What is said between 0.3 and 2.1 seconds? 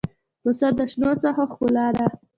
پسه د شنو ساحو ښکلا ده.